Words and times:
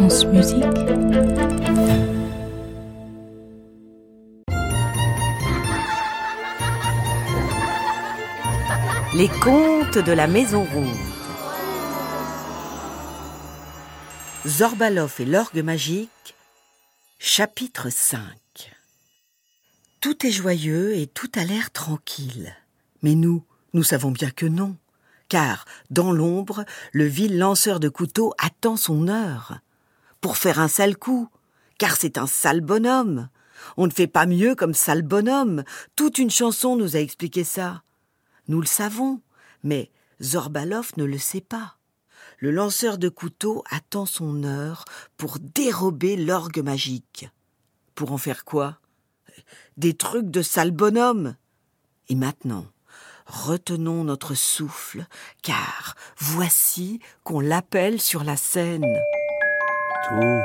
Les 0.00 0.06
contes 9.42 9.98
de 9.98 10.12
la 10.12 10.28
Maison 10.28 10.64
Ronde. 10.72 10.86
Zorbalov 14.46 15.16
et 15.18 15.24
l'orgue 15.24 15.64
magique, 15.64 16.08
chapitre 17.18 17.90
5. 17.90 18.20
Tout 20.00 20.24
est 20.24 20.30
joyeux 20.30 20.96
et 20.96 21.08
tout 21.08 21.30
a 21.34 21.42
l'air 21.42 21.72
tranquille. 21.72 22.54
Mais 23.02 23.16
nous, 23.16 23.44
nous 23.72 23.82
savons 23.82 24.12
bien 24.12 24.30
que 24.30 24.46
non, 24.46 24.76
car, 25.28 25.64
dans 25.90 26.12
l'ombre, 26.12 26.64
le 26.92 27.04
vil 27.04 27.36
lanceur 27.36 27.80
de 27.80 27.88
couteaux 27.88 28.32
attend 28.38 28.76
son 28.76 29.08
heure. 29.08 29.58
Pour 30.20 30.36
faire 30.36 30.58
un 30.58 30.68
sale 30.68 30.96
coup, 30.96 31.28
car 31.78 31.96
c'est 31.96 32.18
un 32.18 32.26
sale 32.26 32.60
bonhomme. 32.60 33.28
On 33.76 33.86
ne 33.86 33.92
fait 33.92 34.06
pas 34.06 34.26
mieux 34.26 34.54
comme 34.54 34.74
sale 34.74 35.02
bonhomme. 35.02 35.64
Toute 35.96 36.18
une 36.18 36.30
chanson 36.30 36.76
nous 36.76 36.96
a 36.96 37.00
expliqué 37.00 37.44
ça. 37.44 37.82
Nous 38.48 38.60
le 38.60 38.66
savons, 38.66 39.20
mais 39.62 39.90
Zorbalov 40.22 40.92
ne 40.96 41.04
le 41.04 41.18
sait 41.18 41.40
pas. 41.40 41.76
Le 42.38 42.50
lanceur 42.50 42.98
de 42.98 43.08
couteaux 43.08 43.64
attend 43.70 44.06
son 44.06 44.44
heure 44.44 44.84
pour 45.16 45.38
dérober 45.38 46.16
l'orgue 46.16 46.62
magique. 46.62 47.28
Pour 47.94 48.12
en 48.12 48.18
faire 48.18 48.44
quoi? 48.44 48.78
Des 49.76 49.94
trucs 49.94 50.30
de 50.30 50.42
sale 50.42 50.70
bonhomme. 50.70 51.36
Et 52.08 52.14
maintenant, 52.14 52.66
retenons 53.26 54.04
notre 54.04 54.34
souffle, 54.34 55.06
car 55.42 55.94
voici 56.16 57.00
qu'on 57.22 57.40
l'appelle 57.40 58.00
sur 58.00 58.24
la 58.24 58.36
scène. 58.36 58.86
Tourne, 60.08 60.42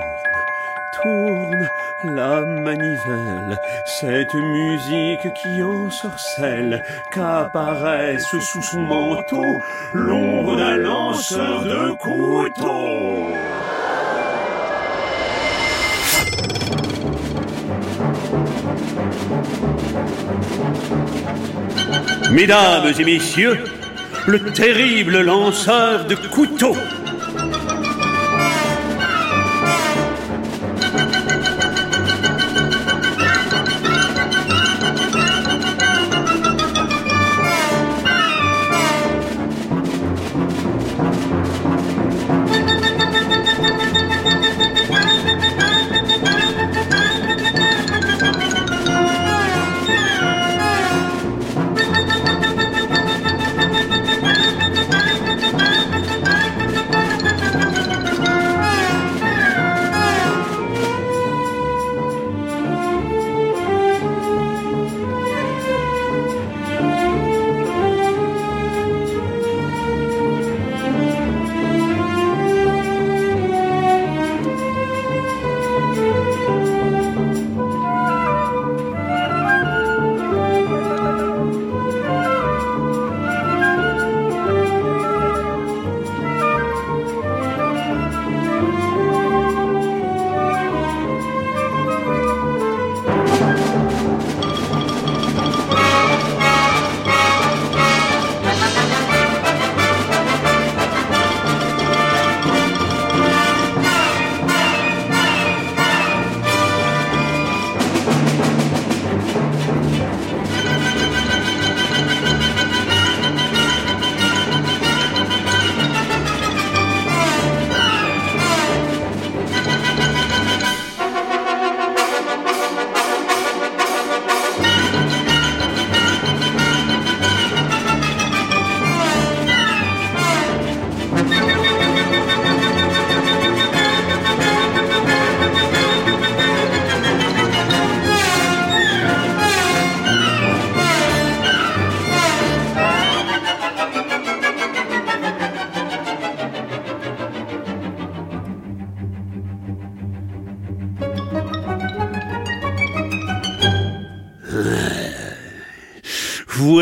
tourne 1.01 1.69
la 2.03 2.41
manivelle, 2.41 3.57
cette 3.85 4.33
musique 4.33 5.33
qui 5.41 5.63
ensorcelle, 5.63 6.83
qu'apparaisse 7.13 8.25
sous 8.41 8.61
son 8.61 8.81
manteau 8.81 9.45
l'ombre 9.93 10.57
d'un 10.57 10.75
lanceur 10.75 11.63
de 11.63 11.91
couteau. 11.93 13.29
Mesdames 22.31 22.91
et 22.99 23.05
messieurs, 23.05 23.63
le 24.27 24.51
terrible 24.51 25.21
lanceur 25.21 26.05
de 26.05 26.15
couteaux. 26.15 26.75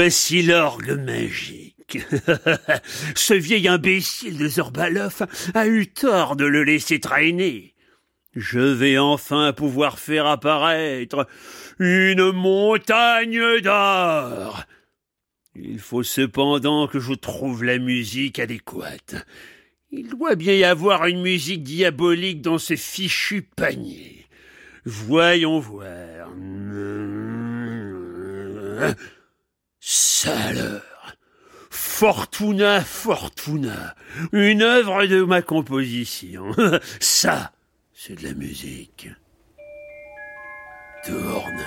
Voici 0.03 0.41
l'orgue 0.41 0.99
magique. 0.99 1.99
Ce 3.15 3.35
vieil 3.35 3.67
imbécile 3.67 4.39
de 4.39 4.47
Zorbalov 4.47 5.27
a 5.53 5.67
eu 5.67 5.85
tort 5.85 6.35
de 6.35 6.45
le 6.45 6.63
laisser 6.63 6.99
traîner. 6.99 7.75
Je 8.35 8.57
vais 8.57 8.97
enfin 8.97 9.53
pouvoir 9.53 9.99
faire 9.99 10.25
apparaître 10.25 11.27
une 11.77 12.31
montagne 12.31 13.61
d'or. 13.61 14.63
Il 15.55 15.77
faut 15.77 16.01
cependant 16.01 16.87
que 16.87 16.99
je 16.99 17.13
trouve 17.13 17.63
la 17.63 17.77
musique 17.77 18.39
adéquate. 18.39 19.23
Il 19.91 20.09
doit 20.09 20.33
bien 20.33 20.55
y 20.55 20.63
avoir 20.63 21.05
une 21.05 21.21
musique 21.21 21.61
diabolique 21.61 22.41
dans 22.41 22.57
ce 22.57 22.75
fichu 22.75 23.43
panier. 23.43 24.25
Voyons 24.83 25.59
voir. 25.59 26.31
Saleur. 29.83 30.83
Fortuna, 31.71 32.81
Fortuna. 32.81 33.95
Une 34.31 34.61
œuvre 34.61 35.07
de 35.07 35.23
ma 35.23 35.41
composition. 35.41 36.51
Ça, 36.99 37.51
c'est 37.91 38.21
de 38.21 38.27
la 38.27 38.35
musique. 38.35 39.09
Tourne. 41.03 41.63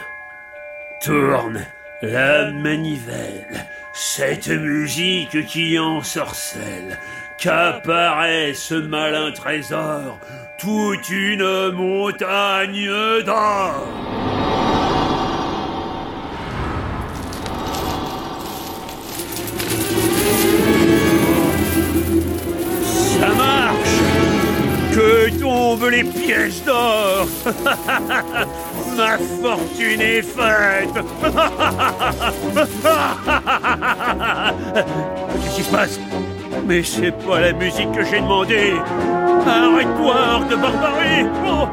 Tourne. 1.02 1.66
La 2.02 2.52
manivelle. 2.52 3.66
Cette 3.92 4.48
musique 4.48 5.46
qui 5.46 5.76
ensorcelle. 5.76 7.00
Qu'apparaît 7.40 8.54
ce 8.54 8.74
malin 8.74 9.32
trésor. 9.32 10.20
Toute 10.60 11.08
une 11.08 11.72
montagne 11.72 12.88
d'or. 13.24 14.73
Que 25.24 25.30
tombent 25.40 25.88
les 25.90 26.04
pièces 26.04 26.62
d'or. 26.64 27.26
Ma 28.94 29.16
fortune 29.16 30.02
est 30.02 30.20
faite. 30.20 30.92
Qu'est-ce 35.40 35.56
qui 35.56 35.62
se 35.62 35.70
passe? 35.70 35.98
Mais 36.66 36.82
c'est 36.82 37.12
pas 37.26 37.40
la 37.40 37.54
musique 37.54 37.90
que 37.92 38.04
j'ai 38.04 38.20
demandé 38.20 38.74
Arrête-toi, 39.46 40.14
hors 40.30 40.44
de 40.44 40.56
barbarie. 40.56 41.26
Oh, 41.46 41.68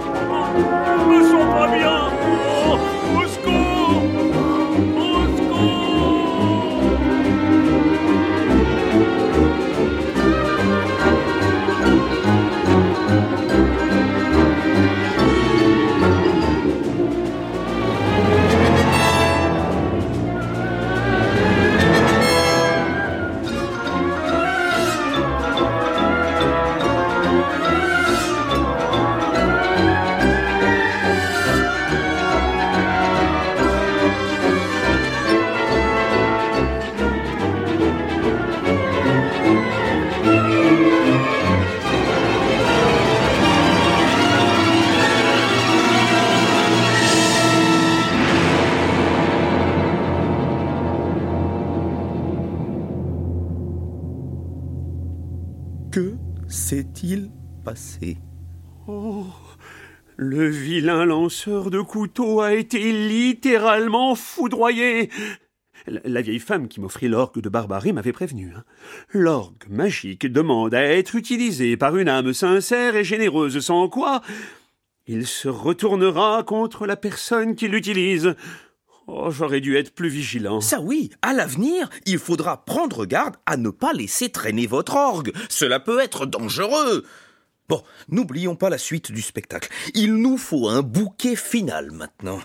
s'est-il 56.71 57.29
passé 57.65 58.17
Oh, 58.87 59.25
le 60.15 60.47
vilain 60.47 61.03
lanceur 61.03 61.69
de 61.69 61.81
couteaux 61.81 62.39
a 62.39 62.53
été 62.53 62.93
littéralement 62.93 64.15
foudroyé. 64.15 65.09
La, 65.85 66.21
vieille 66.21 66.39
femme 66.39 66.69
qui 66.69 66.79
m'offrit 66.79 67.09
l'orgue 67.09 67.41
de 67.41 67.49
barbarie 67.49 67.91
m'avait 67.91 68.13
prévenu. 68.13 68.53
hein. 68.55 68.63
L'orgue 69.11 69.67
magique 69.69 70.31
demande 70.31 70.73
à 70.73 70.81
être 70.85 71.15
utilisé 71.15 71.75
par 71.75 71.97
une 71.97 72.07
âme 72.07 72.31
sincère 72.31 72.95
et 72.95 73.03
généreuse, 73.03 73.59
sans 73.59 73.89
quoi 73.89 74.21
il 75.07 75.27
se 75.27 75.49
retournera 75.49 76.43
contre 76.43 76.85
la 76.85 76.95
personne 76.95 77.55
qui 77.55 77.67
l'utilise. 77.67 78.35
Oh, 79.07 79.29
j'aurais 79.29 79.61
dû 79.61 79.75
être 79.75 79.93
plus 79.93 80.09
vigilant. 80.09 80.61
Ça 80.61 80.79
oui, 80.79 81.09
à 81.21 81.33
l'avenir, 81.33 81.89
il 82.05 82.19
faudra 82.19 82.63
prendre 82.63 83.05
garde 83.05 83.35
à 83.45 83.57
ne 83.57 83.69
pas 83.69 83.93
laisser 83.93 84.29
traîner 84.29 84.67
votre 84.67 84.95
orgue. 84.95 85.33
Cela 85.49 85.79
peut 85.79 85.99
être 85.99 86.25
dangereux. 86.25 87.05
Bon, 87.67 87.83
n'oublions 88.09 88.55
pas 88.55 88.69
la 88.69 88.77
suite 88.77 89.11
du 89.11 89.21
spectacle. 89.21 89.69
Il 89.93 90.15
nous 90.15 90.37
faut 90.37 90.69
un 90.69 90.81
bouquet 90.81 91.35
final 91.35 91.91
maintenant. 91.91 92.39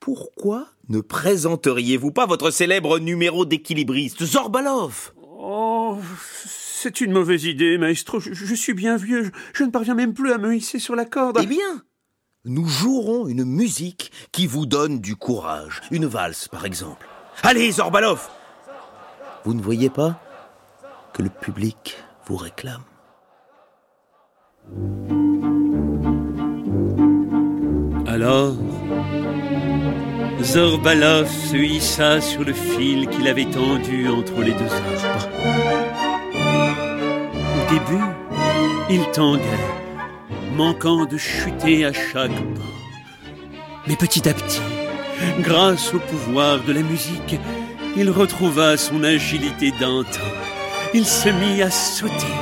Pourquoi 0.00 0.68
ne 0.88 1.00
présenteriez-vous 1.00 2.12
pas 2.12 2.26
votre 2.26 2.50
célèbre 2.50 2.98
numéro 2.98 3.44
d'équilibriste, 3.44 4.24
Zorbalov? 4.24 5.12
Oh, 5.22 5.98
c'est 6.44 7.00
une 7.00 7.12
mauvaise 7.12 7.44
idée, 7.44 7.78
maestro. 7.78 8.20
Je, 8.20 8.32
je 8.32 8.54
suis 8.54 8.74
bien 8.74 8.96
vieux. 8.96 9.24
Je, 9.24 9.30
je 9.54 9.64
ne 9.64 9.70
parviens 9.70 9.94
même 9.94 10.14
plus 10.14 10.32
à 10.32 10.38
me 10.38 10.54
hisser 10.54 10.78
sur 10.78 10.94
la 10.94 11.04
corde. 11.04 11.38
Eh 11.42 11.46
bien, 11.46 11.82
nous 12.46 12.66
jouerons 12.66 13.26
une 13.26 13.44
musique 13.44 14.12
qui 14.30 14.46
vous 14.46 14.66
donne 14.66 15.00
du 15.00 15.16
courage. 15.16 15.82
Une 15.90 16.06
valse, 16.06 16.48
par 16.48 16.64
exemple. 16.64 17.06
Allez, 17.42 17.72
Zorbalov 17.72 18.28
Vous 19.44 19.52
ne 19.52 19.60
voyez 19.60 19.90
pas 19.90 20.20
que 21.12 21.22
le 21.22 21.28
public 21.28 21.96
vous 22.26 22.36
réclame? 22.36 22.82
Alors, 28.06 28.54
Zorbalov 30.40 31.28
se 31.28 31.56
hissa 31.56 32.20
sur 32.20 32.44
le 32.44 32.52
fil 32.52 33.08
qu'il 33.08 33.26
avait 33.26 33.50
tendu 33.50 34.08
entre 34.08 34.40
les 34.40 34.52
deux 34.52 34.72
arbres. 34.72 35.28
Au 37.56 37.72
début, 37.72 38.04
il 38.88 39.10
tanguait, 39.10 39.85
manquant 40.56 41.04
de 41.04 41.18
chuter 41.18 41.84
à 41.84 41.92
chaque 41.92 42.30
pas. 42.30 42.72
Mais 43.86 43.96
petit 43.96 44.26
à 44.28 44.32
petit, 44.32 44.62
grâce 45.40 45.92
au 45.94 45.98
pouvoir 45.98 46.64
de 46.64 46.72
la 46.72 46.80
musique, 46.82 47.38
il 47.96 48.10
retrouva 48.10 48.76
son 48.76 49.04
agilité 49.04 49.70
d'antan. 49.78 50.30
Il 50.94 51.04
se 51.04 51.28
mit 51.28 51.62
à 51.62 51.70
sauter, 51.70 52.36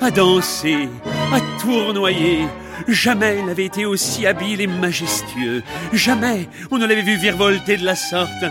à 0.00 0.10
danser, 0.10 0.88
à 1.32 1.40
tournoyer. 1.60 2.46
Jamais 2.86 3.38
il 3.40 3.46
n'avait 3.46 3.66
été 3.66 3.84
aussi 3.86 4.26
habile 4.26 4.60
et 4.60 4.66
majestueux. 4.68 5.62
Jamais 5.92 6.48
on 6.70 6.78
ne 6.78 6.86
l'avait 6.86 7.02
vu 7.02 7.16
virevolter 7.16 7.76
de 7.76 7.84
la 7.84 7.96
sorte. 7.96 8.44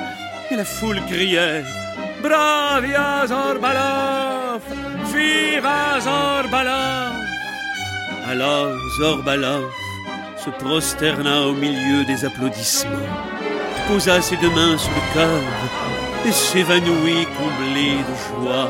Et 0.51 0.55
la 0.55 0.65
foule 0.65 0.99
criait 1.09 1.63
Bravia 2.21 3.25
Zorbalov 3.27 4.61
Viva 5.13 5.99
Zorbalov 6.01 7.26
Alors 8.29 8.73
Zorbalov 8.97 9.71
se 10.37 10.49
prosterna 10.49 11.47
au 11.47 11.53
milieu 11.53 12.03
des 12.03 12.25
applaudissements, 12.25 12.91
posa 13.87 14.21
ses 14.21 14.35
deux 14.35 14.49
mains 14.49 14.77
sur 14.77 14.91
le 14.91 15.13
cœur 15.13 15.41
et 16.25 16.31
s'évanouit 16.33 17.25
comblé 17.37 18.03
de 18.07 18.43
joie. 18.43 18.69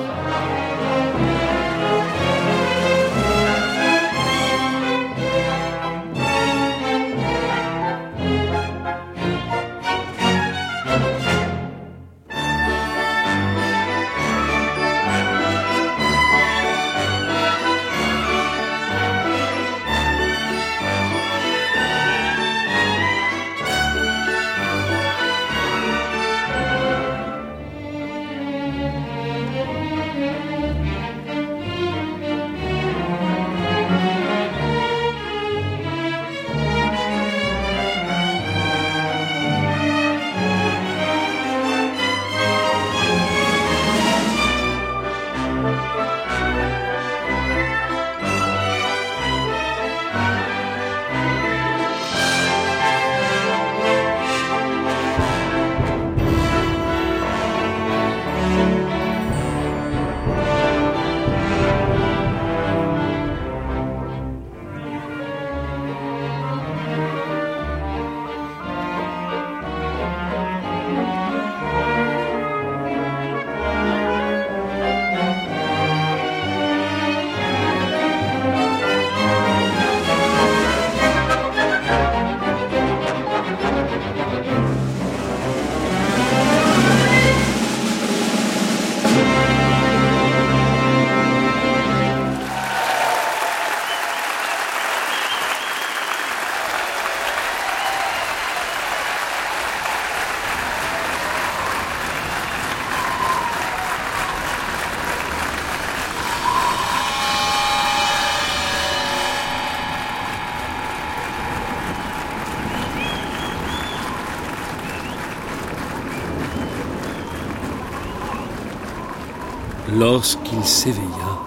Lorsqu'il 119.97 120.63
s'éveilla, 120.63 121.39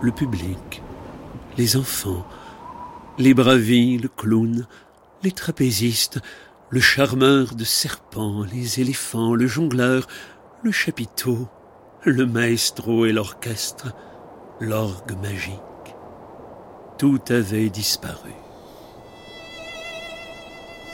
le 0.00 0.10
public 0.10 0.82
les 1.58 1.76
enfants, 1.76 2.24
les 3.18 3.34
bravis, 3.34 3.98
le 3.98 4.08
clown, 4.08 4.66
les 5.22 5.32
trapézistes, 5.32 6.18
le 6.70 6.80
charmeur 6.80 7.54
de 7.54 7.64
serpents, 7.64 8.44
les 8.50 8.80
éléphants, 8.80 9.34
le 9.34 9.46
jongleur, 9.46 10.06
le 10.62 10.72
chapiteau, 10.72 11.46
le 12.04 12.24
maestro 12.24 13.04
et 13.04 13.12
l'orchestre, 13.12 13.92
l'orgue 14.58 15.20
magique. 15.20 15.60
Tout 16.96 17.20
avait 17.28 17.68
disparu. 17.68 18.32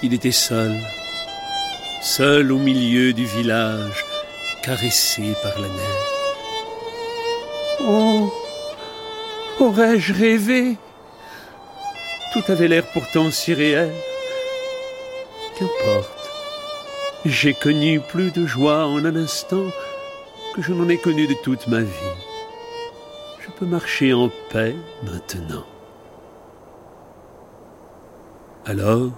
Il 0.02 0.12
était 0.12 0.32
seul, 0.32 0.76
seul 2.02 2.50
au 2.50 2.58
milieu 2.58 3.12
du 3.12 3.26
village, 3.26 4.04
caressé 4.64 5.32
par 5.44 5.60
la 5.60 5.68
neige. 5.68 6.15
Oh 7.80 8.32
Aurais-je 9.58 10.12
rêvé? 10.12 10.76
Tout 12.32 12.42
avait 12.48 12.68
l'air 12.68 12.84
pourtant 12.92 13.30
si 13.30 13.54
réel. 13.54 13.92
Qu'importe. 15.58 16.30
J'ai 17.24 17.54
connu 17.54 18.00
plus 18.00 18.30
de 18.30 18.46
joie 18.46 18.86
en 18.86 19.04
un 19.04 19.16
instant 19.16 19.66
que 20.54 20.62
je 20.62 20.72
n'en 20.72 20.88
ai 20.88 20.98
connu 20.98 21.26
de 21.26 21.34
toute 21.42 21.66
ma 21.66 21.80
vie. 21.80 22.16
Je 23.40 23.50
peux 23.50 23.66
marcher 23.66 24.12
en 24.12 24.30
paix 24.50 24.76
maintenant. 25.02 25.64
Alors, 28.66 29.12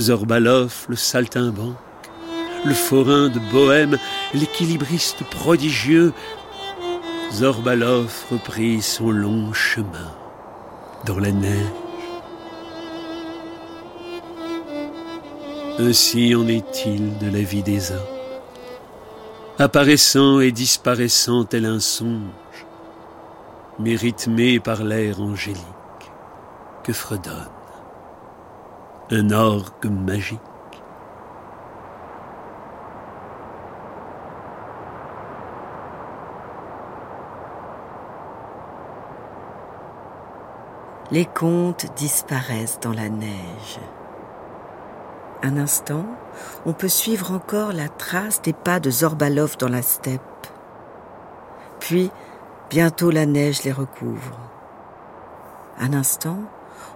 Zorbalov, 0.00 0.86
le 0.88 0.96
saltimbanque, 0.96 1.76
le 2.64 2.74
forain 2.74 3.28
de 3.28 3.38
Bohême, 3.52 3.98
l'équilibriste 4.34 5.22
prodigieux, 5.24 6.12
Zorbalov 7.32 8.26
reprit 8.30 8.80
son 8.80 9.10
long 9.10 9.52
chemin 9.52 10.12
dans 11.04 11.18
la 11.18 11.30
neige. 11.30 11.66
Ainsi 15.78 16.34
en 16.34 16.48
est-il 16.48 17.18
de 17.18 17.30
la 17.30 17.42
vie 17.42 17.62
des 17.62 17.92
hommes, 17.92 17.98
apparaissant 19.58 20.40
et 20.40 20.50
disparaissant 20.50 21.44
tel 21.44 21.66
un 21.66 21.80
songe, 21.80 22.66
mais 23.78 23.94
rythmé 23.94 24.58
par 24.58 24.82
l'air 24.82 25.20
angélique 25.20 25.62
que 26.82 26.92
fredonne 26.92 27.48
un 29.10 29.30
orgue 29.30 29.86
magique. 29.86 30.40
Les 41.10 41.24
contes 41.24 41.86
disparaissent 41.96 42.80
dans 42.80 42.92
la 42.92 43.08
neige. 43.08 43.80
Un 45.42 45.56
instant, 45.56 46.04
on 46.66 46.74
peut 46.74 46.88
suivre 46.88 47.32
encore 47.32 47.72
la 47.72 47.88
trace 47.88 48.42
des 48.42 48.52
pas 48.52 48.78
de 48.78 48.90
Zorbalov 48.90 49.56
dans 49.56 49.70
la 49.70 49.80
steppe. 49.80 50.20
Puis, 51.80 52.10
bientôt 52.68 53.10
la 53.10 53.24
neige 53.24 53.62
les 53.62 53.72
recouvre. 53.72 54.38
Un 55.78 55.94
instant, 55.94 56.40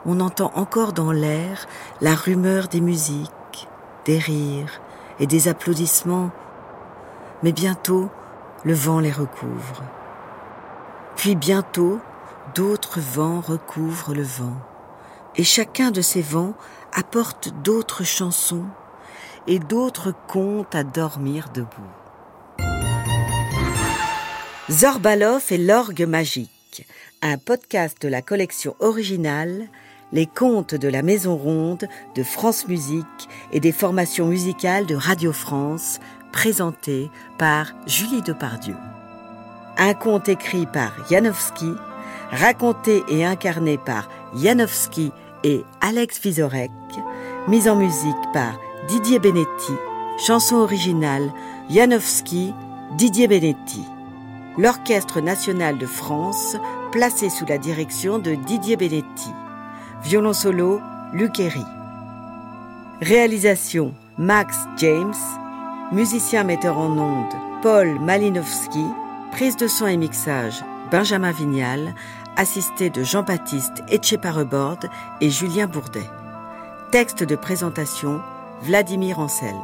on 0.04 0.20
entend 0.20 0.50
encore 0.56 0.92
dans 0.92 1.12
l'air 1.12 1.66
la 2.02 2.14
rumeur 2.14 2.68
des 2.68 2.82
musiques, 2.82 3.68
des 4.04 4.18
rires 4.18 4.80
et 5.20 5.26
des 5.26 5.48
applaudissements, 5.48 6.30
mais 7.42 7.52
bientôt 7.52 8.10
le 8.64 8.74
vent 8.74 9.00
les 9.00 9.12
recouvre. 9.12 9.82
Puis 11.16 11.34
bientôt 11.34 12.00
d'autres 12.54 13.00
vents 13.00 13.40
recouvrent 13.40 14.14
le 14.14 14.22
vent, 14.22 14.56
et 15.36 15.44
chacun 15.44 15.90
de 15.90 16.00
ces 16.00 16.22
vents 16.22 16.54
apporte 16.92 17.50
d'autres 17.62 18.04
chansons 18.04 18.66
et 19.46 19.58
d'autres 19.58 20.14
contes 20.28 20.74
à 20.74 20.84
dormir 20.84 21.48
debout. 21.52 21.68
Zorbalov 24.70 25.44
et 25.50 25.58
l'orgue 25.58 26.06
magique, 26.06 26.86
un 27.22 27.38
podcast 27.38 28.00
de 28.00 28.08
la 28.08 28.22
collection 28.22 28.76
originale 28.80 29.68
les 30.12 30.26
contes 30.26 30.74
de 30.74 30.88
la 30.88 31.02
Maison 31.02 31.36
Ronde, 31.36 31.88
de 32.14 32.22
France 32.22 32.68
Musique 32.68 33.28
et 33.52 33.60
des 33.60 33.72
formations 33.72 34.26
musicales 34.26 34.86
de 34.86 34.94
Radio 34.94 35.32
France, 35.32 35.98
présentés 36.32 37.10
par 37.38 37.72
Julie 37.86 38.22
Depardieu. 38.22 38.76
Un 39.78 39.94
conte 39.94 40.28
écrit 40.28 40.66
par 40.66 40.92
Janowski, 41.08 41.72
raconté 42.32 43.04
et 43.08 43.24
incarné 43.24 43.78
par 43.78 44.08
Janowski 44.34 45.12
et 45.44 45.64
Alex 45.80 46.20
Vizorek, 46.20 46.70
mise 47.46 47.68
en 47.68 47.76
musique 47.76 48.16
par 48.32 48.58
Didier 48.88 49.18
Benetti, 49.18 49.72
chanson 50.18 50.56
originale 50.56 51.32
Janowski, 51.70 52.52
Didier 52.96 53.28
Benetti. 53.28 53.82
L'Orchestre 54.58 55.20
national 55.20 55.78
de 55.78 55.86
France, 55.86 56.56
placé 56.90 57.30
sous 57.30 57.46
la 57.46 57.56
direction 57.56 58.18
de 58.18 58.34
Didier 58.34 58.76
Benetti. 58.76 59.30
Violon 60.02 60.34
solo, 60.34 60.80
Luc 61.12 61.40
Réalisation, 63.00 63.94
Max 64.18 64.66
James. 64.76 65.14
Musicien 65.92 66.44
metteur 66.44 66.78
en 66.78 66.98
ondes, 66.98 67.34
Paul 67.62 67.98
Malinowski. 68.00 68.84
Prise 69.30 69.56
de 69.56 69.66
son 69.66 69.86
et 69.86 69.96
mixage, 69.96 70.62
Benjamin 70.90 71.32
Vignal. 71.32 71.94
Assisté 72.36 72.88
de 72.88 73.04
Jean-Baptiste 73.04 73.82
Etcheparebord 73.90 74.78
et 75.20 75.28
Julien 75.28 75.66
Bourdet. 75.66 76.08
Texte 76.90 77.22
de 77.22 77.36
présentation, 77.36 78.22
Vladimir 78.62 79.18
Anselme. 79.18 79.60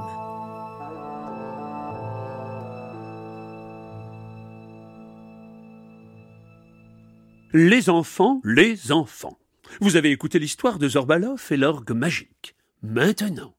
Les 7.55 7.89
enfants, 7.89 8.43
les 8.45 8.93
enfants. 8.93 9.39
Vous 9.81 9.97
avez 9.97 10.11
écouté 10.11 10.39
l'histoire 10.39 10.79
de 10.79 10.91
Zorbalov 10.91 11.43
et 11.51 11.57
l'orgue 11.57 11.93
magique. 11.93 12.55
Maintenant, 12.83 13.55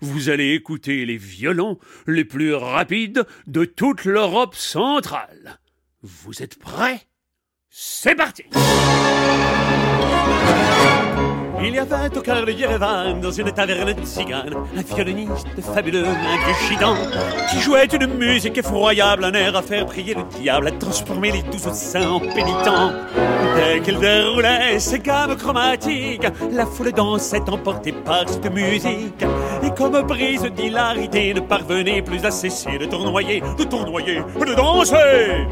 vous 0.00 0.30
allez 0.30 0.54
écouter 0.54 1.04
les 1.04 1.18
violons 1.18 1.78
les 2.06 2.24
plus 2.24 2.54
rapides 2.54 3.26
de 3.46 3.66
toute 3.66 4.06
l'Europe 4.06 4.54
centrale. 4.54 5.60
Vous 6.02 6.42
êtes 6.42 6.58
prêts? 6.58 7.06
C'est 7.76 8.14
parti 8.14 8.44
il 11.66 11.74
y 11.74 11.78
avait 11.78 12.16
au 12.16 12.20
cœur 12.20 12.44
de 12.44 12.52
Yerevan, 12.52 13.20
dans 13.20 13.30
une 13.30 13.50
taverne 13.50 13.94
tzigane, 14.04 14.54
un 14.76 14.82
violoniste 14.94 15.60
fabuleux, 15.74 16.06
ingréchidant, 16.06 16.94
qui 17.50 17.58
jouait 17.58 17.86
une 17.86 18.06
musique 18.06 18.58
effroyable, 18.58 19.24
un 19.24 19.32
air 19.32 19.56
à 19.56 19.62
faire 19.62 19.86
prier 19.86 20.14
le 20.14 20.22
diable, 20.38 20.68
à 20.68 20.70
transformer 20.72 21.32
les 21.32 21.42
douze 21.42 21.72
saints 21.72 22.08
en 22.08 22.20
pénitents. 22.20 22.92
Dès 23.56 23.80
qu'il 23.80 23.98
déroulait 23.98 24.78
ses 24.78 24.98
gammes 24.98 25.36
chromatiques, 25.36 26.26
la 26.52 26.66
foule 26.66 26.92
dansait 26.92 27.48
emportée 27.48 27.92
par 27.92 28.28
cette 28.28 28.52
musique. 28.52 29.24
Et 29.62 29.70
comme 29.70 30.00
brise 30.02 30.42
d'hilarité, 30.42 31.32
ne 31.34 31.40
parvenait 31.40 32.02
plus 32.02 32.24
à 32.24 32.30
cesser 32.30 32.78
de 32.78 32.84
tournoyer, 32.84 33.42
de 33.58 33.64
tournoyer, 33.64 34.22
de 34.38 34.54
danser. 34.54 35.46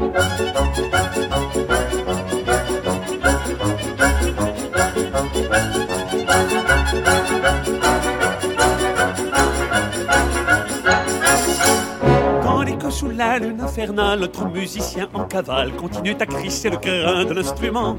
Sous 12.93 13.09
la 13.09 13.39
lune 13.39 13.59
infernale, 13.59 14.19
notre 14.19 14.45
musicien 14.47 15.07
en 15.13 15.23
cavale 15.23 15.71
continue 15.71 16.15
à 16.19 16.25
crisser 16.27 16.69
le 16.69 16.77
grain 16.77 17.25
de 17.25 17.33
l'instrument. 17.33 17.97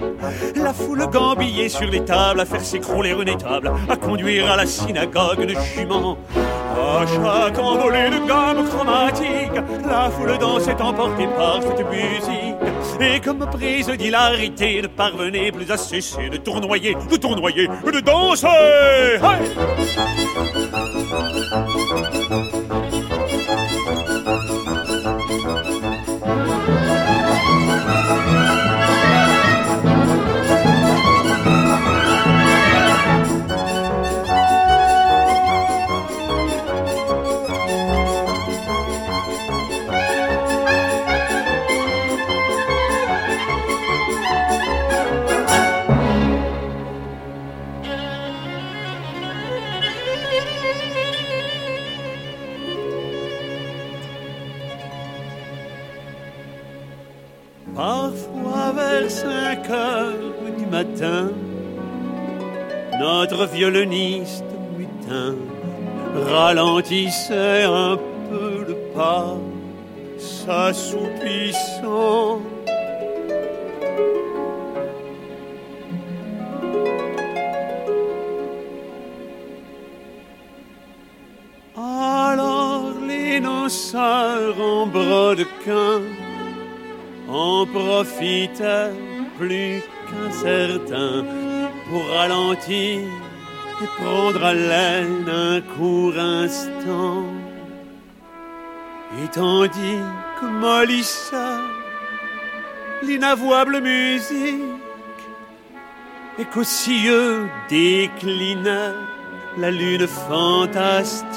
La 0.54 0.72
foule 0.72 1.04
gambillée 1.10 1.68
sur 1.68 1.90
les 1.90 2.04
tables, 2.04 2.40
à 2.40 2.44
faire 2.44 2.60
s'écrouler 2.60 3.10
une 3.10 3.28
étable, 3.28 3.72
à 3.88 3.96
conduire 3.96 4.50
à 4.50 4.56
la 4.56 4.66
synagogue 4.66 5.40
une 5.40 5.58
jument. 5.60 6.16
À 6.36 7.04
chaque 7.06 7.58
envolée 7.58 8.10
de 8.10 8.26
gamme 8.26 8.68
chromatique, 8.68 9.64
la 9.84 10.10
foule 10.10 10.38
dansait 10.38 10.80
emportée 10.80 11.26
par 11.36 11.60
cette 11.62 11.86
musique. 11.90 12.53
Et 13.00 13.20
comme 13.20 13.46
prise 13.50 13.88
d'hilarité, 13.88 14.82
ne 14.82 14.86
parvenait 14.86 15.52
plus 15.52 15.70
à 15.70 15.76
cesser 15.76 16.28
de 16.30 16.36
tournoyer, 16.36 16.94
de 17.10 17.16
tournoyer, 17.16 17.66
de 17.66 18.00
danser. 18.00 18.48
Notre 62.98 63.46
violoniste 63.46 64.44
mutin 64.76 65.34
ralentissait 66.14 67.64
un 67.64 67.96
peu 68.30 68.64
le 68.68 68.74
pas, 68.94 69.36
s'assoupissant. 70.18 70.82
Alors 81.76 82.92
les 83.08 83.40
noceurs 83.40 84.60
en 84.60 84.86
brodequin 84.86 86.00
en 87.28 87.66
profitaient 87.66 88.92
plus 89.38 89.82
qu'un 90.06 90.30
certain 90.30 91.24
pour 91.94 92.08
ralentir 92.08 93.02
et 93.80 93.86
prendre 94.02 94.52
l'aile 94.52 95.28
un 95.30 95.60
court 95.76 96.18
instant. 96.18 97.22
Et 99.22 99.28
tandis 99.28 100.00
que 100.40 100.46
mollissait 100.46 101.62
l'inavouable 103.04 103.80
musique 103.80 105.22
et 106.40 106.44
qu'aux 106.46 106.64
cieux 106.64 107.46
déclinait 107.68 108.98
la 109.56 109.70
lune 109.70 110.08
fantastique, 110.08 111.28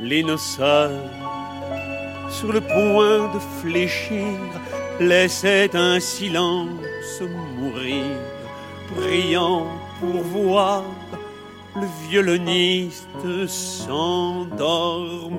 les 0.00 0.22
noceurs 0.22 1.08
sur 2.28 2.52
le 2.52 2.60
point 2.60 3.20
de 3.34 3.40
fléchir 3.62 4.36
laissaient 5.00 5.74
un 5.74 5.98
silence 5.98 7.22
priant 8.96 9.66
pour 10.00 10.22
voir 10.22 10.84
le 11.76 11.86
violoniste 12.08 13.46
s'endormir. 13.46 15.30